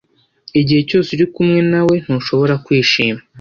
[0.59, 3.19] Igihe cyose uri kumwe na we, ntushobora kwishima.